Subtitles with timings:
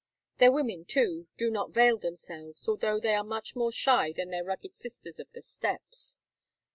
[0.39, 4.43] Their women, too, do not veil themselves, although they are much more shy than their
[4.43, 6.17] rugged sisters of the steppes.